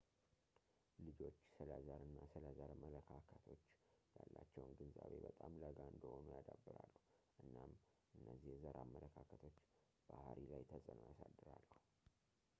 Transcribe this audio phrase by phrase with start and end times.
[1.07, 3.61] ልጆች ስለ ዘር እና ስለ ዘር መለካከቶች
[4.15, 6.95] ያላቸውን ግንዛቤ በጣም ለጋ እንደሆኑ ያዳብራሉ
[7.43, 7.73] እናም
[8.21, 9.59] እነዚህ የዘር አመለካከቶች
[10.09, 11.69] ባህሪይ ላይ ተጽዕኖ ያሳድራሉ